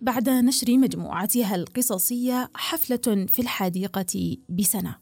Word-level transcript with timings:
بعد 0.00 0.28
نشر 0.28 0.76
مجموعتها 0.76 1.54
القصصية 1.54 2.50
حفلة 2.54 3.26
في 3.26 3.42
الحديقة 3.42 4.36
بسنة. 4.48 4.96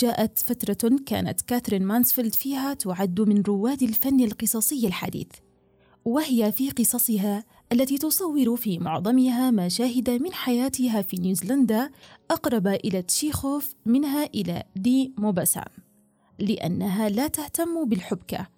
جاءت 0.00 0.38
فترة 0.38 0.96
كانت 1.06 1.40
كاثرين 1.40 1.82
مانسفيلد 1.82 2.34
فيها 2.34 2.74
تعد 2.74 3.20
من 3.20 3.42
رواد 3.42 3.82
الفن 3.82 4.20
القصصي 4.20 4.86
الحديث. 4.86 5.28
وهي 6.08 6.52
في 6.52 6.70
قصصها 6.70 7.44
التي 7.72 7.98
تصور 7.98 8.56
في 8.56 8.78
معظمها 8.78 9.50
مشاهد 9.50 10.10
من 10.10 10.32
حياتها 10.32 11.02
في 11.02 11.16
نيوزيلندا 11.16 11.90
أقرب 12.30 12.66
إلى 12.66 13.02
تشيخوف 13.02 13.74
منها 13.86 14.24
إلى 14.24 14.62
دي 14.76 15.12
موباسان 15.18 15.68
لأنها 16.38 17.08
لا 17.08 17.26
تهتم 17.26 17.84
بالحبكة 17.84 18.48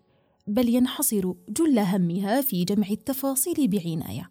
بل 0.47 0.69
ينحصر 0.69 1.33
جل 1.49 1.79
همها 1.79 2.41
في 2.41 2.65
جمع 2.65 2.89
التفاصيل 2.91 3.69
بعناية 3.69 4.31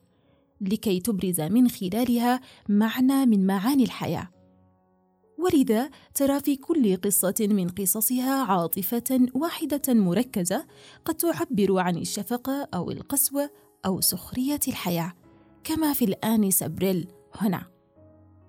لكي 0.61 0.99
تبرز 0.99 1.41
من 1.41 1.69
خلالها 1.69 2.41
معنى 2.69 3.25
من 3.25 3.47
معاني 3.47 3.83
الحياة. 3.83 4.29
ولذا 5.39 5.89
ترى 6.15 6.39
في 6.39 6.55
كل 6.55 6.97
قصة 6.97 7.35
من 7.39 7.69
قصصها 7.69 8.43
عاطفة 8.43 9.27
واحدة 9.33 9.93
مركزة 9.93 10.65
قد 11.05 11.15
تعبر 11.15 11.79
عن 11.79 11.97
الشفقة 11.97 12.67
أو 12.73 12.91
القسوة 12.91 13.49
أو 13.85 14.01
سخرية 14.01 14.59
الحياة 14.67 15.13
كما 15.63 15.93
في 15.93 16.05
الآنسة 16.05 16.67
بريل 16.67 17.07
هنا. 17.35 17.65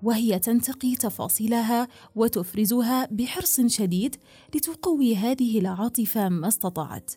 وهي 0.03 0.39
تنتقي 0.39 0.95
تفاصيلها 0.95 1.89
وتفرزها 2.15 3.09
بحرص 3.11 3.61
شديد 3.61 4.17
لتقوي 4.55 5.17
هذه 5.17 5.59
العاطفة 5.59 6.29
ما 6.29 6.49
استطاعت. 6.49 7.11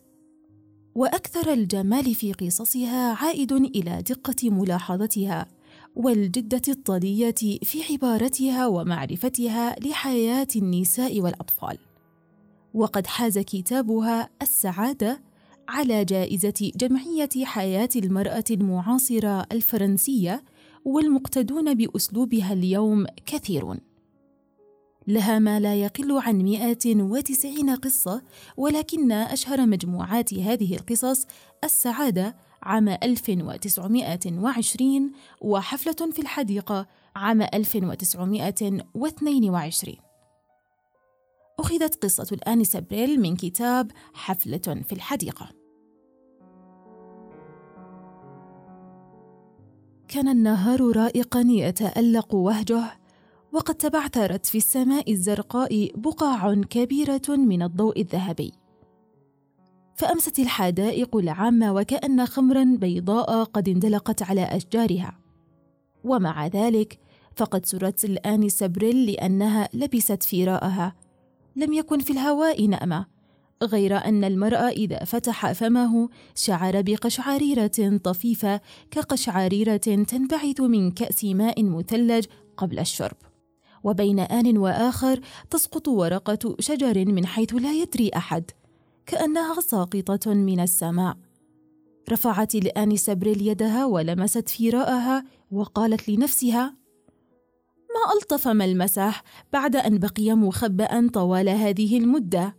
وأكثر 0.94 1.52
الجمال 1.52 2.14
في 2.14 2.32
قصصها 2.32 3.14
عائد 3.14 3.52
إلى 3.52 4.02
دقة 4.02 4.50
ملاحظتها 4.50 5.48
والجدة 5.96 6.62
الطلية 6.68 7.34
في 7.62 7.82
عبارتها 7.92 8.66
ومعرفتها 8.66 9.76
لحياة 9.80 10.46
النساء 10.56 11.20
والأطفال. 11.20 11.78
وقد 12.74 13.06
حاز 13.06 13.38
كتابها 13.38 14.30
السعادة 14.42 15.22
على 15.68 16.04
جائزة 16.04 16.72
جمعية 16.76 17.44
حياة 17.44 17.88
المرأة 17.96 18.44
المعاصرة 18.50 19.46
الفرنسية 19.52 20.44
والمقتدون 20.84 21.74
بأسلوبها 21.74 22.52
اليوم 22.52 23.06
كثيرون 23.26 23.78
لها 25.06 25.38
ما 25.38 25.60
لا 25.60 25.74
يقل 25.74 26.18
عن 26.18 26.42
190 26.42 27.70
قصة 27.70 28.22
ولكن 28.56 29.12
أشهر 29.12 29.66
مجموعات 29.66 30.34
هذه 30.34 30.74
القصص 30.74 31.26
السعادة 31.64 32.36
عام 32.64 32.88
1920 32.88 35.12
وحفلة 35.40 36.10
في 36.12 36.18
الحديقة 36.18 36.86
عام 37.16 37.42
1922 37.42 39.94
أخذت 41.58 42.04
قصة 42.04 42.26
الآنسة 42.32 42.80
بريل 42.80 43.20
من 43.20 43.36
كتاب 43.36 43.90
حفلة 44.14 44.58
في 44.58 44.92
الحديقة. 44.92 45.50
كان 50.08 50.28
النهار 50.28 50.96
رائقا 50.96 51.44
يتألق 51.48 52.34
وهجه 52.34 53.00
وقد 53.52 53.74
تبعثرت 53.74 54.46
في 54.46 54.58
السماء 54.58 55.12
الزرقاء 55.12 55.90
بقاع 55.94 56.54
كبيرة 56.54 57.22
من 57.28 57.62
الضوء 57.62 58.00
الذهبي. 58.00 58.63
فأمست 59.96 60.38
الحدائق 60.38 61.16
العامة 61.16 61.72
وكأن 61.72 62.26
خمرا 62.26 62.64
بيضاء 62.64 63.44
قد 63.44 63.68
اندلقت 63.68 64.22
على 64.22 64.44
أشجارها. 64.44 65.18
ومع 66.04 66.46
ذلك 66.46 66.98
فقد 67.36 67.66
سرت 67.66 68.04
الآن 68.04 68.48
سبريل 68.48 69.06
لأنها 69.06 69.68
لبست 69.74 70.22
فراءها. 70.22 70.94
لم 71.56 71.72
يكن 71.72 71.98
في 71.98 72.12
الهواء 72.12 72.66
نأمة 72.66 73.06
غير 73.62 73.96
أن 73.96 74.24
المرء 74.24 74.68
إذا 74.68 75.04
فتح 75.04 75.52
فمه 75.52 76.08
شعر 76.34 76.82
بقشعريرة 76.82 77.98
طفيفة 78.04 78.60
كقشعريرة 78.90 79.76
تنبعث 80.06 80.60
من 80.60 80.90
كأس 80.90 81.24
ماء 81.24 81.64
مثلج 81.64 82.24
قبل 82.56 82.78
الشرب. 82.78 83.16
وبين 83.84 84.20
آن 84.20 84.58
وآخر 84.58 85.20
تسقط 85.50 85.88
ورقة 85.88 86.56
شجر 86.60 87.04
من 87.04 87.26
حيث 87.26 87.54
لا 87.54 87.72
يدري 87.72 88.10
أحد. 88.16 88.50
كأنها 89.06 89.60
ساقطة 89.60 90.34
من 90.34 90.60
السماء. 90.60 91.16
رفعت 92.10 92.54
الآنسة 92.54 93.14
بريل 93.14 93.46
يدها 93.46 93.86
ولمست 93.86 94.48
فراءها 94.48 95.24
وقالت 95.50 96.08
لنفسها 96.08 96.76
ما 97.94 98.14
ألطف 98.14 98.48
ملمسه 98.48 99.14
بعد 99.52 99.76
أن 99.76 99.98
بقي 99.98 100.34
مخبأ 100.34 101.08
طوال 101.08 101.48
هذه 101.48 101.98
المدة. 101.98 102.56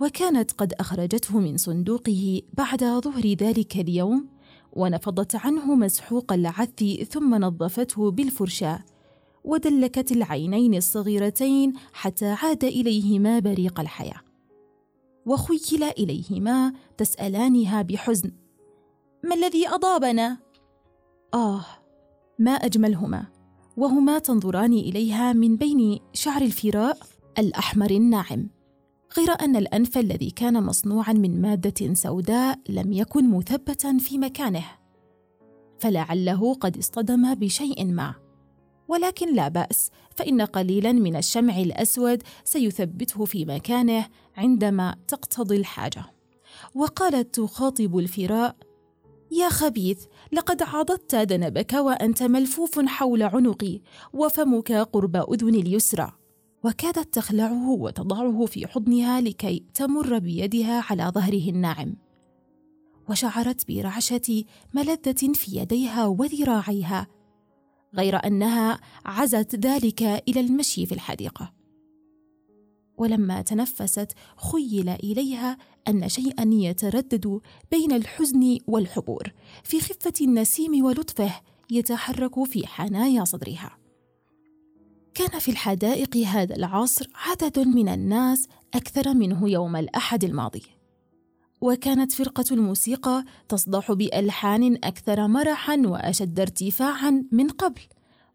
وكانت 0.00 0.52
قد 0.52 0.72
أخرجته 0.72 1.38
من 1.38 1.56
صندوقه 1.56 2.42
بعد 2.52 2.84
ظهر 2.84 3.26
ذلك 3.26 3.76
اليوم 3.76 4.28
ونفضت 4.72 5.36
عنه 5.36 5.74
مسحوق 5.74 6.32
العث 6.32 6.84
ثم 7.10 7.34
نظفته 7.34 8.10
بالفرشاة 8.10 8.84
ودلكت 9.44 10.12
العينين 10.12 10.74
الصغيرتين 10.74 11.72
حتى 11.92 12.26
عاد 12.26 12.64
إليهما 12.64 13.38
بريق 13.38 13.80
الحياة. 13.80 14.20
وخيل 15.26 15.82
إليهما 15.82 16.72
تسألانها 16.96 17.82
بحزن. 17.82 18.32
ما 19.24 19.34
الذي 19.34 19.68
أضابنا؟ 19.68 20.38
آه 21.34 21.64
ما 22.38 22.50
أجملهما 22.50 23.24
وهما 23.76 24.18
تنظران 24.18 24.72
إليها 24.72 25.32
من 25.32 25.56
بين 25.56 25.98
شعر 26.12 26.42
الفراء 26.42 26.98
الأحمر 27.38 27.90
الناعم 27.90 28.48
غير 29.18 29.30
أن 29.40 29.56
الأنف 29.56 29.98
الذي 29.98 30.30
كان 30.30 30.62
مصنوعا 30.62 31.12
من 31.12 31.40
مادة 31.40 31.94
سوداء 31.94 32.58
لم 32.68 32.92
يكن 32.92 33.30
مثبتا 33.30 33.98
في 33.98 34.18
مكانه 34.18 34.64
فلعله 35.78 36.54
قد 36.54 36.78
اصطدم 36.78 37.34
بشيء 37.34 37.84
ما. 37.84 38.25
ولكن 38.88 39.34
لا 39.34 39.48
بأس 39.48 39.90
فإن 40.16 40.42
قليلا 40.42 40.92
من 40.92 41.16
الشمع 41.16 41.58
الأسود 41.58 42.22
سيثبته 42.44 43.24
في 43.24 43.44
مكانه 43.44 44.06
عندما 44.36 44.96
تقتضي 45.08 45.56
الحاجة. 45.56 46.04
وقالت 46.74 47.34
تخاطب 47.34 47.98
الفراء 47.98 48.56
يا 49.30 49.48
خبيث 49.48 50.04
لقد 50.32 50.62
عضدت 50.62 51.14
ذنبك 51.14 51.72
وأنت 51.72 52.22
ملفوف 52.22 52.80
حول 52.80 53.22
عنقي 53.22 53.80
وفمك 54.12 54.72
قرب 54.72 55.16
اذني 55.16 55.60
اليسرى. 55.60 56.12
وكادت 56.64 57.14
تخلعه 57.14 57.70
وتضعه 57.70 58.46
في 58.46 58.66
حضنها 58.66 59.20
لكي 59.20 59.64
تمر 59.74 60.18
بيدها 60.18 60.84
على 60.90 61.12
ظهره 61.14 61.50
الناعم. 61.50 61.96
وشعرت 63.10 63.68
برعشة 63.68 64.44
ملذة 64.74 65.32
في 65.32 65.56
يديها 65.56 66.06
وذراعيها 66.06 67.06
غير 67.96 68.26
أنها 68.26 68.80
عزت 69.04 69.54
ذلك 69.54 70.02
إلى 70.02 70.40
المشي 70.40 70.86
في 70.86 70.92
الحديقة. 70.92 71.52
ولما 72.98 73.42
تنفست 73.42 74.12
خيل 74.36 74.88
إليها 74.88 75.58
أن 75.88 76.08
شيئا 76.08 76.50
يتردد 76.52 77.40
بين 77.70 77.92
الحزن 77.92 78.58
والحبور 78.66 79.32
في 79.64 79.80
خفة 79.80 80.12
النسيم 80.20 80.84
ولطفه 80.84 81.32
يتحرك 81.70 82.44
في 82.44 82.66
حنايا 82.66 83.24
صدرها. 83.24 83.78
كان 85.14 85.38
في 85.38 85.50
الحدائق 85.50 86.16
هذا 86.16 86.56
العصر 86.56 87.06
عدد 87.14 87.58
من 87.58 87.88
الناس 87.88 88.48
أكثر 88.74 89.14
منه 89.14 89.50
يوم 89.50 89.76
الأحد 89.76 90.24
الماضي. 90.24 90.75
وكانت 91.60 92.12
فرقة 92.12 92.44
الموسيقى 92.52 93.24
تصدح 93.48 93.92
بألحان 93.92 94.74
أكثر 94.74 95.26
مرحا 95.26 95.82
وأشد 95.86 96.40
ارتفاعا 96.40 97.24
من 97.32 97.48
قبل 97.48 97.80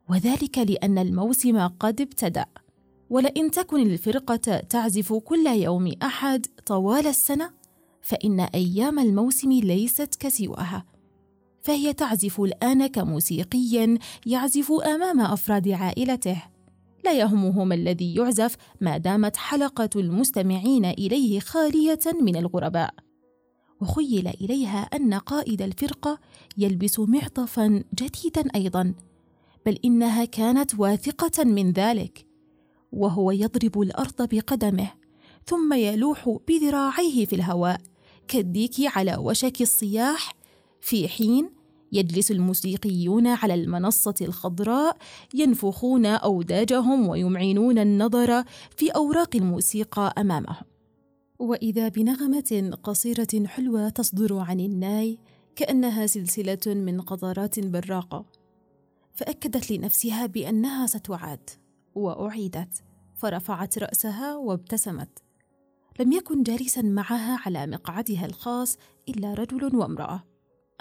وذلك 0.10 0.58
لأن 0.58 0.98
الموسم 0.98 1.68
قد 1.68 2.02
ابتدأ. 2.02 2.46
ولئن 3.10 3.52
تكن 3.52 3.82
الفرقة 3.82 4.58
تعزف 4.58 5.14
كل 5.14 5.48
يوم 5.48 5.92
أحد 6.04 6.46
طوال 6.66 7.08
السنة 7.08 7.52
فإن 8.02 8.40
أيام 8.40 9.00
الموسم 9.00 9.52
ليست 9.52 10.16
كسواها. 10.16 10.86
فهي 11.62 11.94
تعزف 11.94 12.42
الآن 12.42 12.88
كموسيقي 12.88 13.98
يعزف 14.26 14.72
أمام 14.72 15.22
أفراد 15.22 15.70
عائلته. 15.70 16.44
لا 17.06 17.14
يهمه 17.14 17.64
ما 17.64 17.76
الذي 17.76 18.16
يعزف 18.16 18.56
ما 18.82 18.98
دامت 18.98 19.36
حلقة 19.36 19.90
المستمعين 19.96 20.86
إليه 20.86 21.40
خالية 21.40 22.00
من 22.22 22.36
الغرباء. 22.36 22.94
وخيل 23.82 24.28
إليها 24.28 24.80
أن 24.82 25.14
قائد 25.14 25.62
الفرقة 25.62 26.20
يلبس 26.58 27.00
معطفا 27.00 27.84
جديدا 27.96 28.44
أيضا 28.56 28.94
بل 29.66 29.80
إنها 29.86 30.26
كانت 30.26 30.80
واثقة 30.80 31.44
من 31.44 31.72
ذلك 31.72 32.26
وهو 32.92 33.32
يضرب 33.32 33.82
الأرض 33.82 34.30
بقدمه 34.32 34.92
ثم 35.46 35.74
يلوح 35.74 36.38
بذراعيه 36.48 37.26
في 37.26 37.36
الهواء 37.36 37.82
كالديك 38.28 38.98
على 38.98 39.18
وشك 39.18 39.62
الصياح 39.62 40.34
في 40.82 41.08
حين 41.08 41.50
يجلس 41.92 42.32
الموسيقيون 42.32 43.28
على 43.28 43.54
المنصة 43.54 44.14
الخضراء 44.22 44.98
ينفخون 45.34 46.06
أوداجهم 46.06 47.08
ويمعنون 47.08 47.80
النظر 47.80 48.44
في 48.78 48.90
أوراق 48.90 49.36
الموسيقى 49.36 50.14
أمامهم. 50.18 50.71
وإذا 51.42 51.88
بنغمة 51.88 52.78
قصيرة 52.84 53.46
حلوة 53.46 53.90
تصدر 53.90 54.38
عن 54.38 54.60
الناي 54.60 55.18
كأنها 55.56 56.08
سلسلة 56.08 56.60
من 56.68 57.02
قطرات 57.02 57.60
براقة. 57.60 58.26
فأكدت 59.14 59.72
لنفسها 59.72 60.26
بأنها 60.26 60.88
ستعاد. 60.88 61.50
وأعيدت. 61.96 62.84
فرفعت 63.16 63.78
رأسها 63.78 64.36
وابتسمت. 64.36 65.20
لم 66.00 66.12
يكن 66.12 66.44
جالسا 66.44 66.82
معها 66.82 67.40
على 67.46 67.68
مقعدها 67.68 68.26
الخاص 68.26 68.78
إلا 69.10 69.34
رجل 69.34 69.76
وامرأة. 69.76 70.24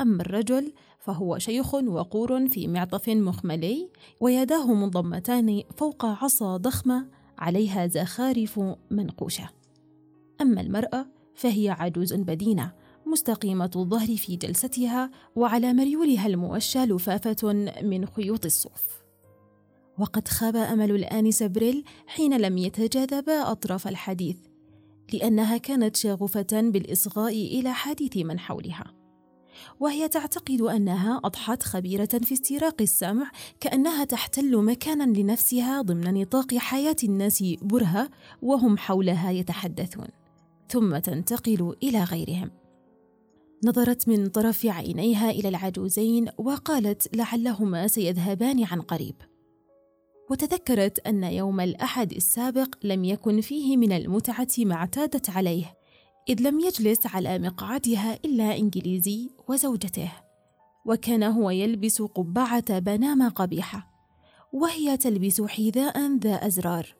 أما 0.00 0.22
الرجل 0.22 0.72
فهو 0.98 1.38
شيخ 1.38 1.74
وقور 1.74 2.48
في 2.48 2.68
معطف 2.68 3.08
مخملي 3.08 3.90
ويداه 4.20 4.74
منضمتان 4.74 5.62
فوق 5.76 6.04
عصا 6.04 6.56
ضخمة 6.56 7.08
عليها 7.38 7.86
زخارف 7.86 8.60
منقوشة. 8.90 9.59
أما 10.40 10.60
المرأة 10.60 11.06
فهي 11.34 11.70
عجوز 11.70 12.14
بدينة 12.14 12.72
مستقيمة 13.06 13.70
الظهر 13.76 14.16
في 14.16 14.36
جلستها 14.36 15.10
وعلى 15.36 15.72
مريولها 15.72 16.26
الموشى 16.26 16.78
لفافة 16.78 17.52
من 17.82 18.06
خيوط 18.06 18.44
الصوف. 18.44 19.00
وقد 19.98 20.28
خاب 20.28 20.56
أمل 20.56 20.90
الانسه 20.90 21.46
بريل 21.46 21.84
حين 22.06 22.40
لم 22.40 22.58
يتجاذبا 22.58 23.50
أطراف 23.50 23.88
الحديث 23.88 24.36
لأنها 25.12 25.56
كانت 25.56 25.96
شاغفة 25.96 26.46
بالإصغاء 26.52 27.32
إلى 27.32 27.72
حديث 27.72 28.16
من 28.16 28.38
حولها. 28.38 28.84
وهي 29.80 30.08
تعتقد 30.08 30.60
أنها 30.60 31.20
أضحت 31.24 31.62
خبيرة 31.62 32.20
في 32.24 32.32
استراق 32.32 32.82
السمع 32.82 33.30
كأنها 33.60 34.04
تحتل 34.04 34.56
مكانا 34.56 35.18
لنفسها 35.18 35.82
ضمن 35.82 36.20
نطاق 36.20 36.54
حياة 36.54 36.96
الناس 37.04 37.44
برهة 37.62 38.10
وهم 38.42 38.78
حولها 38.78 39.30
يتحدثون. 39.30 40.19
ثم 40.70 40.98
تنتقل 40.98 41.76
إلى 41.82 42.04
غيرهم. 42.04 42.50
نظرت 43.64 44.08
من 44.08 44.26
طرف 44.26 44.66
عينيها 44.66 45.30
إلى 45.30 45.48
العجوزين 45.48 46.28
وقالت 46.38 47.16
لعلهما 47.16 47.86
سيذهبان 47.86 48.64
عن 48.64 48.80
قريب. 48.80 49.14
وتذكرت 50.30 50.98
أن 50.98 51.24
يوم 51.24 51.60
الأحد 51.60 52.12
السابق 52.12 52.74
لم 52.84 53.04
يكن 53.04 53.40
فيه 53.40 53.76
من 53.76 53.92
المتعة 53.92 54.48
ما 54.58 54.74
اعتادت 54.74 55.30
عليه 55.30 55.74
إذ 56.28 56.42
لم 56.42 56.60
يجلس 56.60 57.06
على 57.06 57.38
مقعدها 57.38 58.18
إلا 58.24 58.58
إنجليزي 58.58 59.30
وزوجته 59.48 60.12
وكان 60.86 61.22
هو 61.22 61.50
يلبس 61.50 62.02
قبعة 62.02 62.78
بنامة 62.78 63.28
قبيحة 63.28 63.90
وهي 64.52 64.96
تلبس 64.96 65.42
حذاء 65.42 66.16
ذا 66.16 66.46
أزرار. 66.46 66.99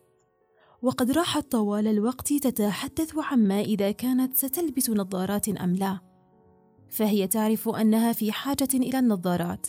وقد 0.82 1.10
راحت 1.10 1.52
طوال 1.52 1.86
الوقت 1.86 2.32
تتحدث 2.32 3.18
عما 3.18 3.60
إذا 3.60 3.90
كانت 3.90 4.36
ستلبس 4.36 4.90
نظارات 4.90 5.48
أم 5.48 5.74
لا. 5.74 5.98
فهي 6.88 7.26
تعرف 7.26 7.68
أنها 7.68 8.12
في 8.12 8.32
حاجة 8.32 8.68
إلى 8.74 8.98
النظارات. 8.98 9.66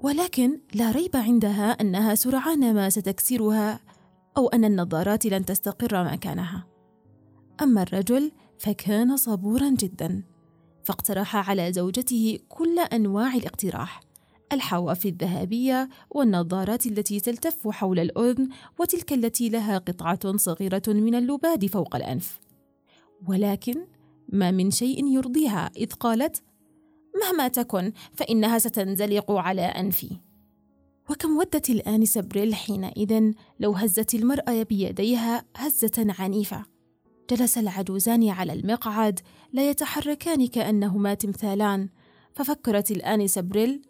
ولكن 0.00 0.60
لا 0.74 0.90
ريب 0.90 1.16
عندها 1.16 1.70
أنها 1.70 2.14
سرعان 2.14 2.74
ما 2.74 2.90
ستكسرها 2.90 3.80
أو 4.36 4.48
أن 4.48 4.64
النظارات 4.64 5.26
لن 5.26 5.44
تستقر 5.44 6.04
مكانها. 6.04 6.66
أما 7.62 7.82
الرجل 7.82 8.32
فكان 8.58 9.16
صبورا 9.16 9.70
جدا 9.70 10.22
فاقترح 10.84 11.50
على 11.50 11.72
زوجته 11.72 12.38
كل 12.48 12.78
أنواع 12.78 13.34
الاقتراح. 13.34 14.05
الحواف 14.52 15.06
الذهبية 15.06 15.88
والنظارات 16.10 16.86
التي 16.86 17.20
تلتف 17.20 17.68
حول 17.68 17.98
الأذن 17.98 18.48
وتلك 18.78 19.12
التي 19.12 19.48
لها 19.48 19.78
قطعة 19.78 20.36
صغيرة 20.36 20.82
من 20.88 21.14
اللباد 21.14 21.66
فوق 21.66 21.96
الأنف. 21.96 22.40
ولكن 23.28 23.86
ما 24.28 24.50
من 24.50 24.70
شيء 24.70 25.06
يرضيها 25.06 25.70
إذ 25.76 25.92
قالت 25.92 26.42
مهما 27.22 27.48
تكن 27.48 27.92
فإنها 28.14 28.58
ستنزلق 28.58 29.32
على 29.32 29.62
أنفي. 29.62 30.10
وكم 31.10 31.36
ودت 31.36 31.70
الآنسة 31.70 32.20
بريل 32.20 32.54
حينئذ 32.54 33.32
لو 33.60 33.72
هزت 33.72 34.14
المرأة 34.14 34.62
بيديها 34.62 35.44
هزة 35.56 36.14
عنيفة. 36.18 36.64
جلس 37.30 37.58
العجوزان 37.58 38.28
على 38.28 38.52
المقعد 38.52 39.20
لا 39.52 39.70
يتحركان 39.70 40.46
كأنهما 40.46 41.14
تمثالان. 41.14 41.88
ففكرت 42.34 42.90
الآنسة 42.90 43.40
بريل 43.40 43.82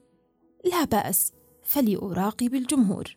لا 0.64 0.84
بأس 0.84 1.32
فلأراقب 1.62 2.54
الجمهور. 2.54 3.16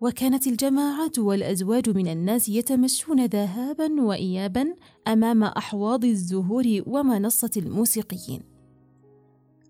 وكانت 0.00 0.46
الجماعات 0.46 1.18
والأزواج 1.18 1.90
من 1.90 2.08
الناس 2.08 2.48
يتمشون 2.48 3.24
ذهابا 3.26 4.02
وإيابا 4.02 4.74
أمام 5.08 5.44
أحواض 5.44 6.04
الزهور 6.04 6.82
ومنصة 6.86 7.50
الموسيقيين. 7.56 8.54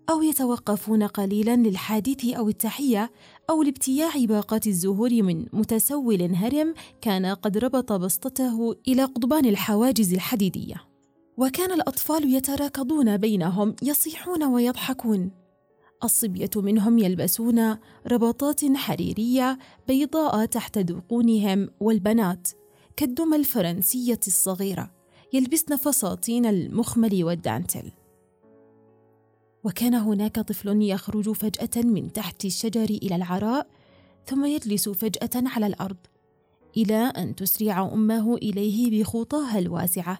أو 0.09 0.21
يتوقفون 0.21 1.03
قليلا 1.03 1.55
للحديث 1.55 2.25
أو 2.25 2.49
التحية 2.49 3.11
أو 3.49 3.63
لابتياع 3.63 4.25
باقات 4.25 4.67
الزهور 4.67 5.23
من 5.23 5.45
متسول 5.53 6.35
هرم 6.35 6.73
كان 7.01 7.25
قد 7.25 7.57
ربط 7.57 7.93
بسطته 7.93 8.75
إلى 8.87 9.03
قضبان 9.03 9.45
الحواجز 9.45 10.13
الحديدية. 10.13 10.75
وكان 11.37 11.71
الأطفال 11.71 12.33
يتراكضون 12.35 13.17
بينهم 13.17 13.75
يصيحون 13.83 14.43
ويضحكون. 14.43 15.44
الصبية 16.05 16.49
منهم 16.55 16.97
يلبسون 16.97 17.77
ربطات 18.07 18.75
حريرية 18.75 19.59
بيضاء 19.87 20.45
تحت 20.45 20.77
ذقونهم 20.77 21.69
والبنات 21.79 22.47
كالدمى 22.95 23.35
الفرنسية 23.35 24.19
الصغيرة 24.27 24.91
يلبسن 25.33 25.75
فساتين 25.75 26.45
المخمل 26.45 27.23
والدانتل 27.23 27.91
وكان 29.63 29.93
هناك 29.93 30.39
طفل 30.39 30.81
يخرج 30.81 31.31
فجأة 31.31 31.83
من 31.83 32.13
تحت 32.13 32.45
الشجر 32.45 32.83
إلى 32.83 33.15
العراء 33.15 33.67
ثم 34.25 34.45
يجلس 34.45 34.89
فجأة 34.89 35.29
على 35.35 35.67
الأرض 35.67 35.97
إلى 36.77 36.95
أن 36.95 37.35
تسرع 37.35 37.93
أمه 37.93 38.35
إليه 38.35 39.01
بخطاها 39.01 39.59
الواسعة 39.59 40.19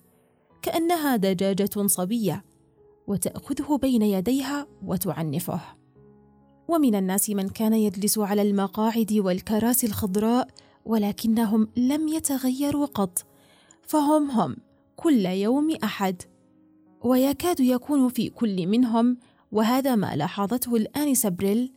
كأنها 0.61 1.15
دجاجة 1.15 1.87
صبية. 1.87 2.45
وتأخذه 3.07 3.77
بين 3.77 4.01
يديها 4.01 4.67
وتعنفه. 4.83 5.61
ومن 6.67 6.95
الناس 6.95 7.29
من 7.29 7.49
كان 7.49 7.73
يجلس 7.73 8.17
على 8.17 8.41
المقاعد 8.41 9.13
والكراسي 9.13 9.87
الخضراء 9.87 10.47
ولكنهم 10.85 11.67
لم 11.77 12.07
يتغيروا 12.07 12.85
قط. 12.85 13.25
فهم 13.81 14.31
هم 14.31 14.55
كل 14.95 15.25
يوم 15.25 15.71
أحد. 15.83 16.21
ويكاد 17.03 17.59
يكون 17.59 18.09
في 18.09 18.29
كل 18.29 18.67
منهم 18.67 19.17
وهذا 19.51 19.95
ما 19.95 20.15
لاحظته 20.15 20.75
الآنسة 20.75 21.29
بريل 21.29 21.71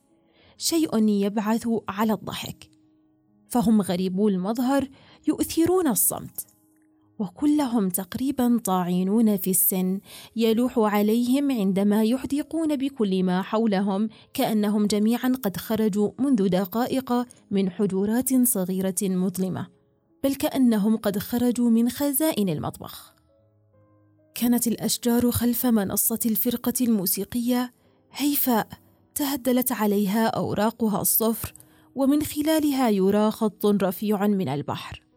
شيء 0.57 1.09
يبعث 1.09 1.69
على 1.89 2.13
الضحك. 2.13 2.71
فهم 3.49 3.83
غريبو 3.83 4.29
المظهر 4.29 4.89
يؤثرون 5.29 5.89
الصمت. 5.89 6.58
وكلهم 7.19 7.89
تقريبا 7.89 8.61
طاعنون 8.65 9.37
في 9.37 9.51
السن. 9.51 10.01
يلوح 10.37 10.79
عليهم 10.79 11.53
عندما 11.53 12.05
يحدقون 12.05 12.77
بكل 12.77 13.23
ما 13.23 13.43
حولهم 13.43 14.09
كأنهم 14.35 14.87
جميعا 14.87 15.33
قد 15.43 15.57
خرجوا 15.57 16.11
منذ 16.19 16.49
دقائق 16.49 17.27
من 17.51 17.71
حجرات 17.71 18.47
صغيرة 18.47 18.95
مظلمة 19.03 19.67
بل 20.25 20.35
كأنهم 20.35 20.97
قد 20.97 21.19
خرجوا 21.19 21.71
من 21.71 21.89
خزائن 21.89 22.49
المطبخ. 22.49 23.15
كانت 24.35 24.67
الأشجار 24.67 25.31
خلف 25.31 25.67
منصة 25.67 26.19
الفرقة 26.27 26.73
الموسيقية. 26.81 27.73
هيفاء 28.13 28.69
تهدلت 29.15 29.73
عليها 29.73 30.27
أوراقها 30.27 31.01
الصفر 31.01 31.55
ومن 31.95 32.23
خلالها 32.23 32.89
يرى 32.89 33.31
خط 33.31 33.67
رفيع 33.67 34.27
من 34.27 34.49
البحر. 34.49 35.08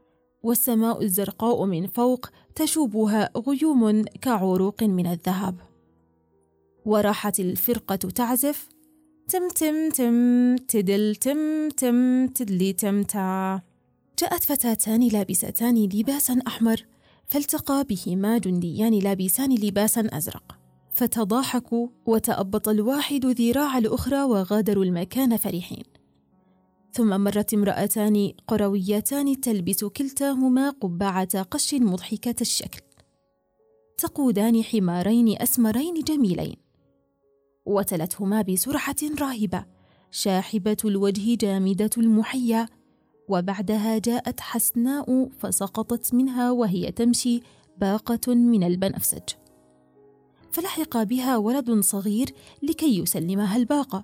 والسماء 0.43 1.03
الزرقاء 1.03 1.65
من 1.65 1.87
فوق 1.87 2.25
تشوبها 2.55 3.29
غيوم 3.37 4.03
كعروق 4.03 4.83
من 4.83 5.07
الذهب. 5.07 5.55
وراحت 6.85 7.39
الفرقة 7.39 7.95
تعزف 7.95 8.69
تم 9.27 9.47
تم 9.47 9.89
تم 9.89 10.55
تدل 10.55 11.15
تم 11.15 11.69
تم 11.69 12.27
تدلي 12.27 12.73
تمتع 12.73 13.59
جاءت 14.19 14.43
فتاتان 14.43 15.07
لابستان 15.07 15.83
لباسا 15.83 16.39
أحمر 16.47 16.85
فالتقى 17.27 17.85
بهما 17.89 18.37
جنديان 18.37 18.99
لابسان 18.99 19.55
لباسا 19.55 20.09
أزرق. 20.13 20.57
فتضاحكوا 20.93 21.87
وتأبط 22.05 22.69
الواحد 22.69 23.25
ذراع 23.25 23.77
الأخرى 23.77 24.23
وغادروا 24.23 24.83
المكان 24.83 25.37
فرحين. 25.37 25.83
ثم 26.93 27.21
مرت 27.21 27.53
امرأتان 27.53 28.33
قرويتان 28.47 29.41
تلبس 29.41 29.85
كلتاهما 29.85 30.69
قبعة 30.69 31.41
قش 31.41 31.73
مضحكة 31.73 32.35
الشكل. 32.41 32.81
تقودان 33.97 34.63
حمارين 34.63 35.41
أسمرين 35.41 35.93
جميلين. 35.93 36.55
وتلتهما 37.65 38.41
بسرعة 38.41 38.95
راهبة 39.19 39.65
شاحبة 40.11 40.77
الوجه 40.85 41.35
جامدة 41.35 41.89
المحيا. 41.97 42.67
وبعدها 43.27 43.97
جاءت 43.97 44.39
حسناء 44.39 45.29
فسقطت 45.39 46.13
منها 46.13 46.51
وهي 46.51 46.91
تمشي 46.91 47.39
باقة 47.77 48.35
من 48.35 48.63
البنفسج. 48.63 49.29
فلحق 50.51 51.03
بها 51.03 51.37
ولد 51.37 51.79
صغير 51.79 52.33
لكي 52.63 52.99
يسلمها 52.99 53.57
الباقة. 53.57 54.03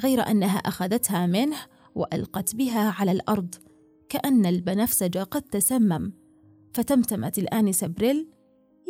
غير 0.00 0.30
أنها 0.30 0.58
أخذتها 0.58 1.26
منه 1.26 1.56
وألقت 1.94 2.54
بها 2.54 2.94
على 2.98 3.12
الأرض 3.12 3.54
كأن 4.08 4.46
البنفسج 4.46 5.18
قد 5.18 5.42
تسمم. 5.42 6.12
فتمتمت 6.74 7.38
الانسه 7.38 7.86
بريل 7.86 8.28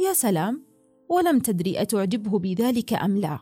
يا 0.06 0.12
سلام 0.12 0.62
ولم 1.08 1.38
تدري 1.38 1.82
أتعجبه 1.82 2.38
بذلك 2.38 2.92
أم 2.92 3.16
لا؟ 3.16 3.38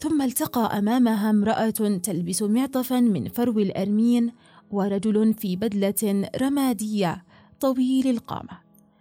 ثم 0.00 0.22
التقى 0.22 0.78
أمامها 0.78 1.30
امرأة 1.30 1.98
تلبس 2.02 2.42
معطفا 2.42 3.00
من 3.00 3.28
فرو 3.28 3.58
الأرمين 3.58 4.32
ورجل 4.70 5.34
في 5.34 5.56
بدلة 5.56 6.28
رمادية 6.36 7.24
طويل 7.60 8.06
القامة 8.06 8.60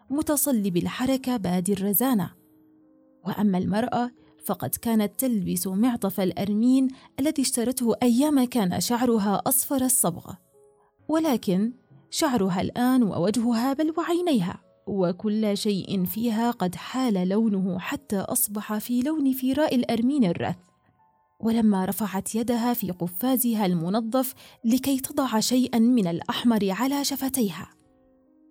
متصلب 0.09 0.77
الحركه 0.77 1.37
بادي 1.37 1.73
الرزانة. 1.73 2.31
وأما 3.27 3.57
المرأة 3.57 4.11
فقد 4.45 4.69
كانت 4.69 5.19
تلبس 5.19 5.67
معطف 5.67 6.19
الأرمين 6.19 6.87
الذي 7.19 7.41
اشترته 7.41 7.95
أيام 8.03 8.43
كان 8.43 8.81
شعرها 8.81 9.41
أصفر 9.47 9.81
الصبغة 9.81 10.37
ولكن 11.07 11.71
شعرها 12.09 12.61
الآن 12.61 13.03
ووجهها 13.03 13.73
بل 13.73 13.93
وعينيها 13.97 14.61
وكل 14.87 15.57
شيء 15.57 16.05
فيها 16.05 16.51
قد 16.51 16.75
حال 16.75 17.29
لونه 17.29 17.79
حتى 17.79 18.19
أصبح 18.19 18.77
في 18.77 19.01
لون 19.01 19.33
فراء 19.33 19.75
الأرمين 19.75 20.25
الرث. 20.25 20.55
ولما 21.39 21.85
رفعت 21.85 22.35
يدها 22.35 22.73
في 22.73 22.91
قفازها 22.91 23.65
المنظف 23.65 24.33
لكي 24.65 24.99
تضع 24.99 25.39
شيئا 25.39 25.79
من 25.79 26.07
الأحمر 26.07 26.69
على 26.71 27.03
شفتيها 27.03 27.69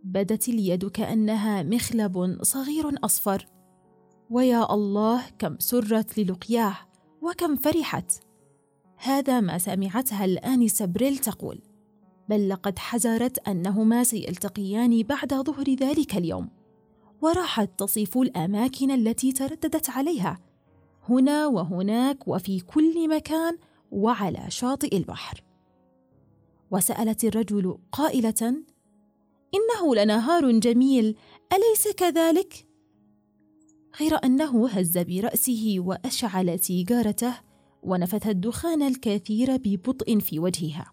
بدت 0.04 0.48
اليد 0.48 0.88
كأنها 0.88 1.62
مخلب 1.62 2.38
صغير 2.42 3.04
أصفر. 3.04 3.46
ويا 4.30 4.74
الله 4.74 5.22
كم 5.38 5.58
سرت 5.58 6.18
للقياه 6.18 6.76
وكم 7.22 7.56
فرحت. 7.56 8.12
هذا 8.96 9.40
ما 9.40 9.58
سمعتها 9.58 10.24
الآنسة 10.24 10.84
بريل 10.84 11.18
تقول 11.18 11.62
بل 12.28 12.48
لقد 12.48 12.78
حذرت 12.78 13.48
أنهما 13.48 14.04
سيلتقيان 14.04 15.02
بعد 15.02 15.34
ظهر 15.34 15.70
ذلك 15.70 16.16
اليوم. 16.16 16.48
وراحت 17.22 17.70
تصف 17.78 18.18
الأماكن 18.18 18.90
التي 18.90 19.32
ترددت 19.32 19.90
عليها 19.90 20.38
هنا 21.08 21.46
وهناك 21.46 22.28
وفي 22.28 22.60
كل 22.60 23.08
مكان 23.08 23.58
وعلى 23.90 24.44
شاطئ 24.48 24.96
البحر. 24.96 25.44
وسألت 26.70 27.24
الرجل 27.24 27.78
قائلة 27.92 28.62
إنه 29.54 29.94
لنهار 29.94 30.50
جميل 30.50 31.16
أليس 31.52 31.88
كذلك؟ 31.96 32.69
غير 34.00 34.18
أنه 34.24 34.68
هز 34.68 34.98
برأسه 34.98 35.74
وأشعل 35.78 36.58
سيجارته 36.58 37.34
ونفث 37.82 38.26
الدخان 38.26 38.82
الكثير 38.82 39.56
ببطء 39.56 40.18
في 40.18 40.38
وجهها. 40.38 40.92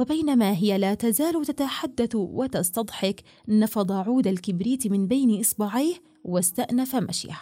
وبينما 0.00 0.52
هي 0.52 0.78
لا 0.78 0.94
تزال 0.94 1.44
تتحدث 1.46 2.14
وتستضحك 2.14 3.22
نفض 3.48 3.92
عود 3.92 4.26
الكبريت 4.26 4.86
من 4.86 5.06
بين 5.06 5.40
إصبعيه 5.40 5.94
واستأنف 6.24 6.96
مشيه. 6.96 7.40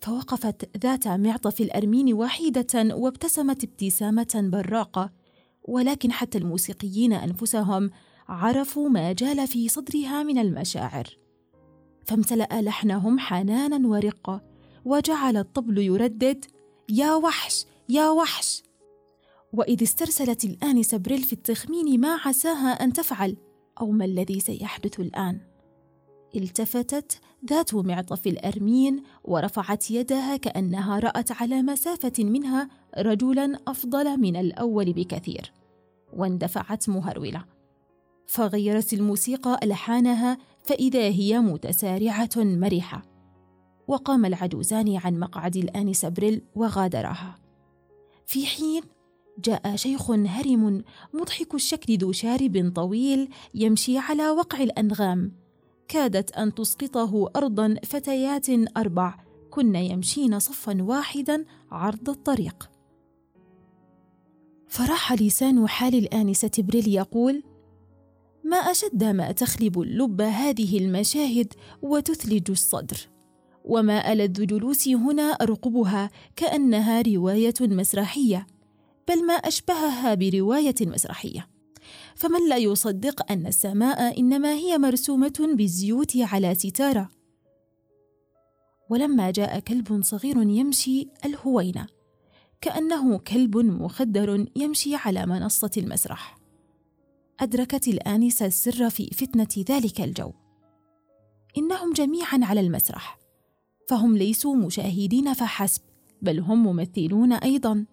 فوقفت 0.00 0.76
ذات 0.78 1.08
معطف 1.08 1.60
الأرمين 1.60 2.14
وحيدة 2.14 2.94
وابتسمت 2.94 3.64
ابتسامة 3.64 4.48
براقة 4.52 5.12
ولكن 5.62 6.12
حتى 6.12 6.38
الموسيقيين 6.38 7.12
أنفسهم 7.12 7.90
عرفوا 8.28 8.88
ما 8.88 9.12
جال 9.12 9.46
في 9.46 9.68
صدرها 9.68 10.22
من 10.22 10.38
المشاعر. 10.38 11.25
فامتلأ 12.06 12.48
لحنهم 12.52 13.18
حنانا 13.18 13.88
ورقة 13.88 14.42
وجعل 14.84 15.36
الطبل 15.36 15.78
يردد 15.78 16.44
يا 16.88 17.14
وحش 17.14 17.66
يا 17.88 18.10
وحش! 18.10 18.62
وإذ 19.52 19.82
استرسلت 19.82 20.44
الآنسة 20.44 20.96
بريل 20.96 21.22
في 21.22 21.32
التخمين 21.32 22.00
ما 22.00 22.18
عساها 22.24 22.68
أن 22.68 22.92
تفعل 22.92 23.36
أو 23.80 23.90
ما 23.90 24.04
الذي 24.04 24.40
سيحدث 24.40 25.00
الآن؟ 25.00 25.40
التفتت 26.36 27.20
ذات 27.50 27.74
معطف 27.74 28.26
الأرمين 28.26 29.02
ورفعت 29.24 29.90
يدها 29.90 30.36
كأنها 30.36 30.98
رأت 30.98 31.32
على 31.32 31.62
مسافة 31.62 32.24
منها 32.24 32.68
رجلا 32.98 33.58
أفضل 33.68 34.20
من 34.20 34.36
الأول 34.36 34.92
بكثير 34.92 35.52
واندفعت 36.12 36.88
مهرولة. 36.88 37.44
فغيرت 38.26 38.92
الموسيقى 38.92 39.60
ألحانها 39.62 40.38
فإذا 40.66 41.08
هي 41.08 41.38
متسارعة 41.38 42.30
مرحة. 42.36 43.02
وقام 43.88 44.24
العجوزان 44.24 44.96
عن 44.96 45.18
مقعد 45.18 45.56
الآنسة 45.56 46.08
بريل 46.08 46.42
وغادرها. 46.54 47.38
في 48.26 48.46
حين 48.46 48.82
جاء 49.38 49.76
شيخ 49.76 50.10
هرم 50.10 50.84
مضحك 51.14 51.54
الشكل 51.54 51.98
ذو 51.98 52.12
شارب 52.12 52.72
طويل 52.74 53.28
يمشي 53.54 53.98
على 53.98 54.30
وقع 54.30 54.58
الأنغام. 54.58 55.32
كادت 55.88 56.32
أن 56.32 56.54
تسقطه 56.54 57.30
أرضا 57.36 57.74
فتيات 57.84 58.46
أربع 58.76 59.14
كن 59.50 59.74
يمشين 59.74 60.38
صفا 60.38 60.82
واحدا 60.82 61.44
عرض 61.70 62.10
الطريق. 62.10 62.70
فراح 64.68 65.12
لسان 65.12 65.68
حال 65.68 65.94
الآنسة 65.94 66.50
بريل 66.58 66.88
يقول 66.88 67.42
ما 68.46 68.56
أشد 68.56 69.04
ما 69.04 69.32
تخلب 69.32 69.80
اللب 69.80 70.20
هذه 70.20 70.78
المشاهد 70.78 71.52
وتثلج 71.82 72.50
الصدر. 72.50 73.08
وما 73.64 74.12
ألذ 74.12 74.46
جلوسي 74.46 74.94
هنا 74.94 75.22
ارقبها 75.22 76.10
كأنها 76.36 77.02
رواية 77.02 77.54
مسرحية 77.60 78.46
بل 79.08 79.26
ما 79.26 79.34
أشبهها 79.34 80.14
برواية 80.14 80.74
مسرحية. 80.80 81.48
فمن 82.14 82.48
لا 82.48 82.56
يصدق 82.56 83.32
أن 83.32 83.46
السماء 83.46 84.20
إنما 84.20 84.54
هي 84.54 84.78
مرسومة 84.78 85.54
بالزيوت 85.54 86.16
على 86.16 86.54
ستارة. 86.54 87.08
ولما 88.90 89.30
جاء 89.30 89.58
كلب 89.60 90.02
صغير 90.02 90.42
يمشي 90.42 91.08
الهوينة 91.24 91.86
كأنه 92.60 93.18
كلب 93.18 93.56
مخدر 93.56 94.46
يمشي 94.56 94.94
على 94.94 95.26
منصة 95.26 95.70
المسرح. 95.76 96.45
أدركت 97.40 97.88
الآنسة 97.88 98.46
السر 98.46 98.90
في 98.90 99.06
فتنة 99.06 99.64
ذلك 99.70 100.00
الجو. 100.00 100.32
إنهم 101.58 101.92
جميعا 101.92 102.40
على 102.42 102.60
المسرح 102.60 103.18
فهم 103.88 104.16
ليسوا 104.16 104.56
مشاهدين 104.56 105.32
فحسب 105.32 105.82
بل 106.22 106.40
هم 106.40 106.62
ممثلون 106.66 107.32
أيضا. 107.32 107.86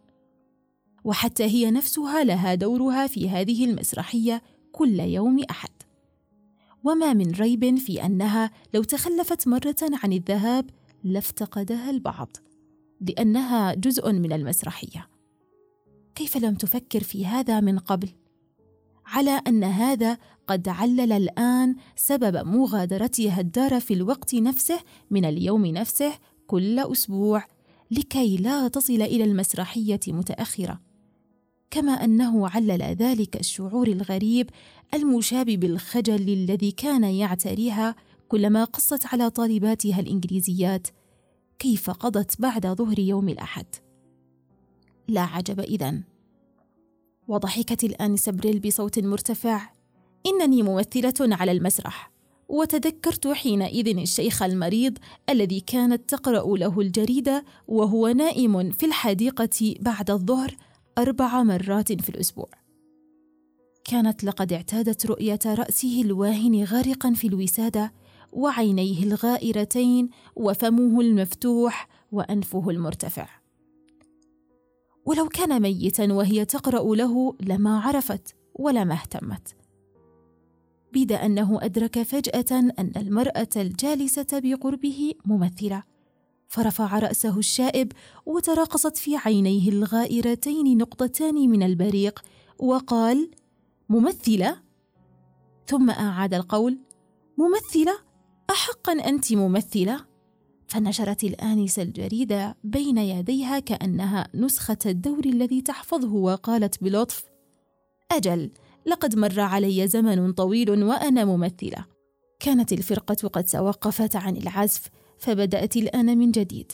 وحتى 1.04 1.44
هي 1.44 1.72
نفسها 1.72 2.24
لها 2.24 2.56
دورها 2.56 3.08
في 3.08 3.30
هذه 3.30 3.66
المسرحية 3.66 4.42
كل 4.72 5.00
يوم 5.00 5.44
أحد. 5.50 5.70
وما 6.84 7.14
من 7.14 7.32
ريب 7.32 7.78
في 7.78 8.06
أنها 8.06 8.52
لو 8.74 8.84
تخلفت 8.84 9.48
مرة 9.48 9.76
عن 9.82 10.14
الذهاب 10.14 10.70
لافتقدها 11.04 11.90
البعض 11.90 12.38
لأنها 13.02 13.74
جزء 13.74 14.12
من 14.12 14.34
المسرحية. 14.34 15.10
كيف 16.16 16.38
لم 16.38 16.56
تفكر 16.56 17.04
في 17.04 17.26
هذا 17.26 17.60
من 17.60 17.80
قبل؟ 17.80 18.10
على 19.14 19.42
أن 19.48 19.64
هذا 19.64 20.18
قد 20.48 20.68
علل 20.68 21.12
الآن 21.12 21.76
سبب 21.96 22.48
مغادرتها 22.48 23.42
الدار 23.42 23.80
في 23.80 23.94
الوقت 23.94 24.36
نفسه 24.36 24.80
من 25.12 25.26
اليوم 25.26 25.66
نفسه 25.66 26.14
كل 26.48 26.80
أسبوع 26.80 27.46
لكي 27.92 28.38
لا 28.38 28.68
تصل 28.68 29.02
إلى 29.02 29.24
المسرحية 29.24 30.00
متأخرة. 30.08 30.80
كما 31.72 31.92
أنه 31.92 32.50
علل 32.50 32.82
ذلك 32.82 33.40
الشعور 33.40 33.88
الغريب 33.88 34.50
المشابه 34.94 35.58
بالخجل 35.58 36.30
الذي 36.30 36.72
كان 36.72 37.04
يعتريها 37.04 37.96
كلما 38.28 38.64
قصت 38.64 39.06
على 39.06 39.30
طالباتها 39.30 40.00
الإنجليزيات 40.00 40.88
كيف 41.60 41.90
قضت 41.90 42.42
بعد 42.42 42.68
ظهر 42.68 43.00
يوم 43.00 43.30
الأحد. 43.30 43.66
لا 45.08 45.22
عجب 45.22 45.60
إذن. 45.60 46.13
وضحكت 47.28 47.84
الآنسة 47.84 48.32
بريل 48.32 48.60
بصوت 48.60 49.00
مرتفع. 49.00 49.70
إنني 50.26 50.64
ممثلة 50.64 51.36
على 51.36 51.52
المسرح. 51.52 52.12
وتذكرت 52.50 53.28
حينئذ 53.28 53.98
الشيخ 53.98 54.44
المريض 54.44 54.98
الذي 55.30 55.60
كانت 55.60 56.10
تقرأ 56.10 56.58
له 56.58 56.80
الجريدة 56.80 57.46
وهو 57.68 58.08
نائم 58.08 58.72
في 58.72 58.86
الحديقة 58.86 59.76
بعد 59.80 60.12
الظهر 60.12 60.56
أربع 60.98 61.44
مرات 61.44 62.02
في 62.02 62.10
الأسبوع. 62.10 62.50
كانت 63.86 64.24
لقد 64.24 64.54
اعتادت 64.54 65.06
رؤية 65.06 65.40
رأسه 65.46 66.02
الواهن 66.02 66.64
غارقا 66.64 67.14
في 67.14 67.28
الوسادة 67.28 67.94
وعينيه 68.34 69.04
الغائرتين 69.04 70.10
وفمه 70.36 71.02
المفتوح 71.02 71.88
وأنفه 72.12 72.70
المرتفع. 72.70 73.43
ولو 75.06 75.28
كان 75.28 75.62
ميتا 75.62 76.14
وهي 76.14 76.46
تقرأ 76.46 76.96
له 76.96 77.36
لما 77.40 77.80
عرفت 77.80 78.36
ولما 78.56 78.94
اهتمت. 78.94 79.56
بيد 80.94 81.12
أنه 81.12 81.60
أدرك 81.62 82.02
فجأة 82.04 82.60
أن 82.80 82.92
المرأة 82.98 83.50
الجالسة 83.56 84.28
بقربه 84.34 85.14
ممثلة. 85.26 85.84
فرفع 86.48 87.00
رأسه 87.00 87.38
الشائب 87.38 87.92
وتراقصت 88.26 88.98
في 88.98 89.18
عينيه 89.18 89.70
الغائرتين 89.70 90.78
نقطتان 90.78 91.36
من 91.36 91.64
البريق 91.64 92.20
وقال 92.60 93.32
ممثلة؟ 93.90 94.62
ثم 95.68 95.90
أعاد 95.90 96.34
القول 96.34 96.80
ممثلة؟ 97.38 97.98
احقا 98.50 98.94
أنت 98.94 99.34
ممثلة؟ 99.34 100.06
فنشرت 100.68 101.24
الآنسة 101.24 101.82
الجريدة 101.82 102.58
بين 102.64 102.98
يديها 102.98 103.60
كأنها 103.60 104.28
نسخة 104.36 104.78
الدور 104.86 105.26
الذي 105.26 105.62
تحفظه 105.62 106.14
وقالت 106.14 106.84
بلطف: 106.84 107.24
أجل، 108.12 108.52
لقد 108.86 109.16
مر 109.16 109.40
علي 109.40 109.88
زمن 109.88 110.34
طويل 110.34 110.84
وأنا 110.84 111.26
ممثلة. 111.26 111.86
كانت 112.40 112.74
الفرقة 112.74 113.28
قد 113.28 113.44
توقفت 113.44 114.16
عن 114.16 114.38
العزف، 114.38 114.90
فبدأت 115.18 115.78
الآن 115.78 116.18
من 116.18 116.32
جديد، 116.32 116.72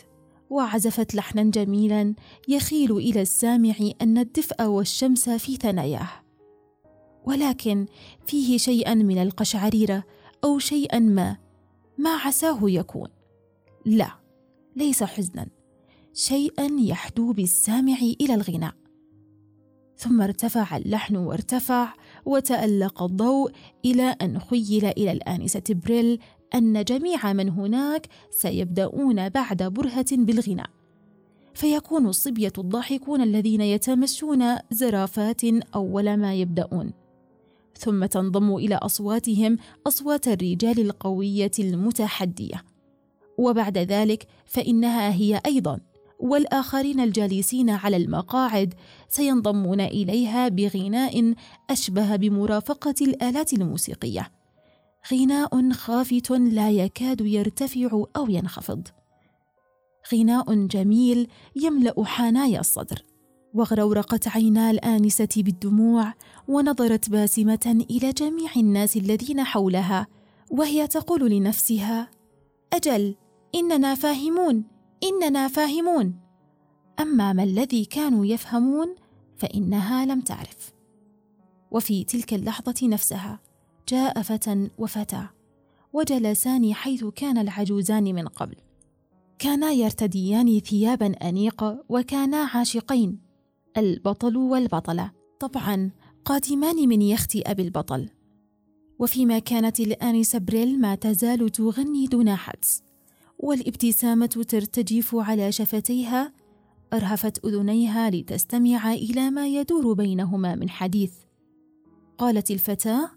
وعزفت 0.50 1.16
لحنا 1.16 1.44
جميلا 1.44 2.16
يخيل 2.48 2.92
إلى 2.92 3.22
السامع 3.22 3.76
أن 4.02 4.18
الدفء 4.18 4.64
والشمس 4.64 5.30
في 5.30 5.56
ثناياه. 5.56 6.10
ولكن 7.26 7.86
فيه 8.26 8.58
شيئا 8.58 8.94
من 8.94 9.18
القشعريرة 9.18 10.04
أو 10.44 10.60
شيئا 10.60 11.00
ما، 11.00 11.38
ما 11.98 12.10
عساه 12.10 12.60
يكون. 12.64 13.19
لا 13.86 14.12
ليس 14.76 15.04
حزنا. 15.04 15.48
شيئا 16.14 16.70
يحدو 16.80 17.34
بالسامع 17.34 17.98
إلى 18.22 18.34
الغناء. 18.34 18.74
ثم 19.98 20.22
ارتفع 20.22 20.78
اللحن 20.78 21.16
وارتفع 21.16 21.94
وتألق 22.26 23.04
الضوء 23.04 23.52
إلى 23.86 24.16
أن 24.22 24.40
خيل 24.40 24.86
إلى 24.86 25.12
الآنسة 25.12 25.64
بريل 25.70 26.20
أن 26.56 26.84
جميع 26.84 27.34
من 27.34 27.50
هناك 27.50 28.08
سيبدأون 28.30 29.30
بعد 29.30 29.64
برهة 29.64 30.06
بالغناء. 30.12 30.70
فيكون 31.54 32.08
الصبية 32.08 32.54
الضاحكون 32.58 33.22
الذين 33.22 33.62
يتمشون 33.62 34.58
زرافات 34.72 35.42
أول 35.76 36.18
ما 36.18 36.34
يبدأون. 36.34 36.94
ثم 37.78 38.06
تنضم 38.06 38.56
إلى 38.56 38.76
أصواتهم 38.76 39.58
أصوات 39.88 40.28
الرجال 40.28 40.80
القوية 40.80 41.52
المتحدية. 41.60 42.69
وبعد 43.40 43.78
ذلك 43.78 44.28
فإنها 44.46 45.14
هي 45.14 45.42
أيضا. 45.46 45.80
والآخرين 46.20 47.00
الجالسين 47.00 47.70
على 47.70 47.98
المقاعد 47.98 48.74
سينضمون 49.10 49.82
إليها 49.82 50.48
بغناء 50.48 51.34
أشبه 51.70 52.16
بمرافقة 52.16 52.96
الآلات 53.02 53.54
الموسيقية. 53.54 54.32
غناء 55.14 55.72
خافت 55.72 56.32
لا 56.32 56.72
يكاد 56.72 57.22
يرتفع 57.22 58.04
أو 58.16 58.30
ينخفض. 58.30 58.88
غناء 60.14 60.54
جميل 60.56 61.28
يملأ 61.56 62.06
حنايا 62.06 62.60
الصدر. 62.60 63.04
وغرورقت 63.54 64.28
عينا 64.28 64.72
الآنسة 64.72 65.30
بالدموع 65.38 66.14
ونظرت 66.48 67.10
باسمة 67.10 67.86
إلى 67.92 68.12
جميع 68.12 68.50
الناس 68.58 68.98
الذين 68.98 69.44
حولها 69.44 70.08
وهي 70.52 70.88
تقول 70.88 71.32
لنفسها 71.32 72.10
أجل! 72.74 73.16
إننا 73.56 73.96
فاهمون 73.96 74.64
إننا 75.04 75.48
فاهمون. 75.48 76.20
أما 77.00 77.34
ما 77.34 77.44
الذي 77.44 77.86
كانوا 77.86 78.26
يفهمون 78.26 78.96
فإنها 79.38 80.06
لم 80.06 80.22
تعرف. 80.22 80.74
وفي 81.72 82.04
تلك 82.04 82.34
اللحظة 82.34 82.88
نفسها 82.88 83.40
جاء 83.88 84.22
فتى 84.22 84.70
وفتى 84.78 85.28
وجلسان 85.94 86.74
حيث 86.74 87.06
كان 87.06 87.38
العجوزان 87.38 88.04
من 88.04 88.28
قبل. 88.28 88.56
كانا 89.40 89.72
يرتديان 89.72 90.60
ثيابا 90.60 91.08
أنيقة 91.08 91.84
وكانا 91.90 92.38
عاشقين 92.38 93.20
البطل 93.78 94.38
والبطلة 94.38 95.12
طبعا 95.40 95.92
قادمان 96.26 96.90
من 96.90 97.02
يخت 97.02 97.38
أبي 97.46 97.62
البطل. 97.62 98.10
وفيما 99.00 99.40
كانت 99.40 99.80
الآنسة 99.80 100.40
بريل 100.40 100.82
ما 100.82 100.96
تزال 100.96 101.50
تغني 101.50 102.08
دون 102.08 102.36
حدس. 102.36 102.89
والابتسامة 103.40 104.26
ترتجف 104.26 105.16
على 105.16 105.52
شفتيها 105.52 106.34
أرهفت 106.94 107.46
أذنيها 107.46 108.10
لتستمع 108.10 108.94
إلى 108.94 109.30
ما 109.30 109.48
يدور 109.48 109.94
بينهما 109.94 110.56
من 110.56 110.70
حديث. 110.70 111.14
قالت 112.18 112.52
الفتاة 112.52 113.12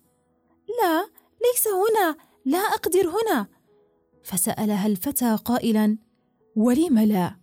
لا 0.82 1.08
ليس 1.42 1.68
هنا 1.68 2.16
لا 2.44 2.58
أقدر 2.58 3.08
هنا. 3.08 3.46
فسألها 4.22 4.87
الفتى 4.87 5.38
قائلا 5.44 5.98
ولم 6.56 6.98
لا؟ 6.98 7.37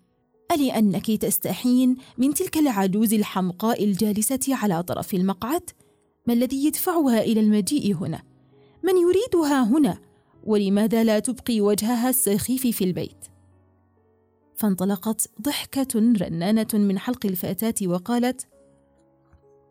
ألأنك 0.52 1.12
تستحين 1.12 1.98
من 2.18 2.34
تلك 2.34 2.58
العجوز 2.58 3.14
الحمقاء 3.14 3.84
الجالسة 3.84 4.40
على 4.50 4.84
طرف 4.84 5.14
المقعد؟ 5.14 5.70
ما 6.28 6.34
الذي 6.34 6.66
يدفعها 6.66 7.22
إلى 7.22 7.40
المجيء 7.40 7.96
هنا؟ 7.96 8.24
من 8.84 8.94
يريدها 8.98 9.64
هنا؟ 9.64 10.09
ولماذا 10.50 11.04
لا 11.04 11.20
تبقي 11.20 11.62
وجهها 11.62 12.10
السخيف 12.10 12.68
في 12.68 12.84
البيت؟ 12.84 13.26
فانطلقت 14.56 15.30
ضحكة 15.42 15.88
رنانة 15.96 16.68
من 16.74 17.00
حلق 17.00 17.26
الفتاة 17.26 17.88
وقالت 17.88 18.48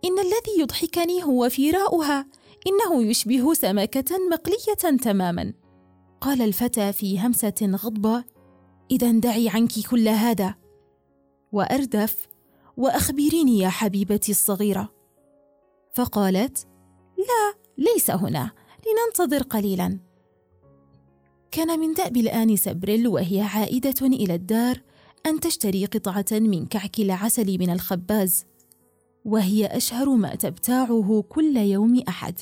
إن 0.04 0.18
الذي 0.18 0.60
يضحكني 0.60 1.24
هو 1.24 1.48
فراؤها 1.48 2.26
إنه 2.66 3.02
يشبه 3.02 3.54
سمكة 3.54 4.18
مقلية 4.30 4.96
تماما. 4.98 5.54
قال 6.20 6.42
الفتى 6.42 6.92
في 6.92 7.20
همسة 7.20 7.54
غضبة 7.62 8.24
اذا 8.90 9.12
دعي 9.12 9.48
عنك 9.48 9.72
كل 9.90 10.08
هذا. 10.08 10.54
وأردف 11.52 12.26
وأخبريني 12.76 13.58
يا 13.58 13.68
حبيبتي 13.68 14.32
الصغيرة. 14.32 14.92
فقالت 15.94 16.66
لا 17.18 17.54
ليس 17.78 18.10
هنا 18.10 18.50
لننتظر 18.86 19.42
قليلا. 19.42 20.07
كان 21.50 21.80
من 21.80 21.94
دأب 21.94 22.16
الآنسة 22.16 22.72
بريل 22.72 23.08
وهي 23.08 23.40
عائدة 23.40 24.06
إلى 24.06 24.34
الدار 24.34 24.80
أن 25.26 25.40
تشتري 25.40 25.84
قطعة 25.84 26.24
من 26.32 26.66
كعك 26.66 27.00
العسل 27.00 27.58
من 27.58 27.70
الخباز 27.70 28.44
وهي 29.24 29.66
أشهر 29.66 30.08
ما 30.10 30.34
تبتاعه 30.34 31.24
كل 31.28 31.56
يوم 31.56 32.02
أحد. 32.08 32.40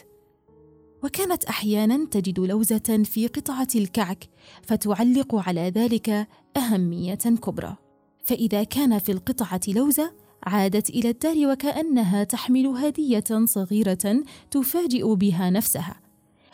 وكانت 1.05 1.45
أحيانا 1.45 2.07
تجد 2.11 2.41
لوزة 2.41 3.03
في 3.05 3.27
قطعة 3.27 3.69
الكعك 3.75 4.29
فتعلق 4.63 5.35
على 5.35 5.71
ذلك 5.71 6.29
أهمية 6.57 7.15
كبرى. 7.15 7.77
فإذا 8.25 8.65
كان 8.65 8.99
في 8.99 9.13
القطعة 9.13 9.61
لوزة 9.69 10.13
عادت 10.43 10.91
إلى 10.91 11.11
الدار 11.11 11.47
وكأنها 11.47 12.25
تحمل 12.25 12.67
هدية 12.67 13.45
صغيرة 13.45 14.23
تفاجئ 14.51 15.15
بها 15.15 15.51
نفسها. 15.51 16.06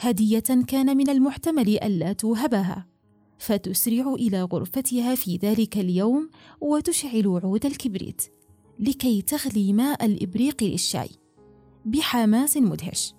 هدية 0.02 0.64
كان 0.68 0.96
من 0.96 1.10
المحتمل 1.10 1.68
ألا 1.68 2.12
توهبها 2.12 2.86
فتسرع 3.38 4.14
إلى 4.14 4.42
غرفتها 4.42 5.14
في 5.14 5.36
ذلك 5.36 5.78
اليوم 5.78 6.30
وتشعل 6.60 7.40
عود 7.44 7.66
الكبريت 7.66 8.22
لكي 8.78 9.22
تغلي 9.22 9.72
ماء 9.72 10.04
الإبريق 10.04 10.62
للشاي 10.62 11.08
بحماس 11.84 12.56
مدهش. 12.56 13.14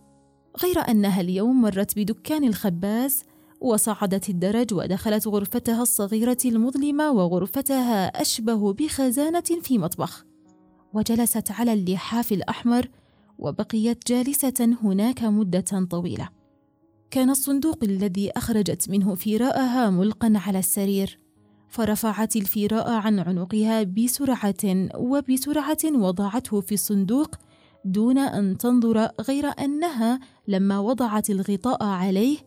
غير 0.63 0.80
أنها 0.80 1.22
اليوم 1.22 1.62
مرت 1.62 2.00
بدكان 2.00 2.43
الخباز 2.43 3.24
وصعدت 3.62 4.30
الدرج 4.30 4.74
ودخلت 4.74 5.28
غرفتها 5.28 5.82
الصغيرة 5.82 6.38
المظلمة 6.46 7.12
وغرفتها 7.12 8.22
أشبه 8.22 8.74
بخزانة 8.74 9.43
في 9.62 9.78
مطبخ 9.78 10.26
وجلست 10.93 11.52
على 11.52 11.74
اللحاف 11.74 12.32
الأحمر 12.32 12.89
وبقيت 13.39 14.08
جالسة 14.08 14.78
هناك 14.84 15.24
مدة 15.24 15.88
طويلة. 15.89 16.42
كان 17.13 17.30
الصندوق 17.30 17.84
الذي 17.84 18.32
أخرجت 18.32 18.89
منه 18.89 19.15
فراءها 19.15 19.89
ملقا 19.89 20.34
على 20.36 20.60
السرير. 20.60 21.19
فرفعت 21.69 22.36
الفراء 22.36 22.91
عن 22.91 23.19
عنقها 23.19 23.84
بسرعة 23.84 24.89
وبسرعة 24.95 25.78
وضعته 25.86 26.62
في 26.62 26.73
الصندوق 26.73 27.36
دون 27.86 28.17
أن 28.17 28.58
تنظر 28.58 29.10
غير 29.21 29.45
أنها 29.45 30.19
لما 30.47 30.80
وضعت 30.80 31.30
الغطاء 31.30 31.84
عليه 31.84 32.38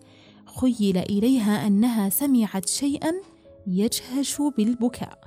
خيل 0.60 0.98
إليها 0.98 1.66
أنها 1.66 2.08
سمعت 2.08 2.68
شيئا 2.68 3.12
يجهش 3.66 4.42
بالبكاء. 4.56 5.25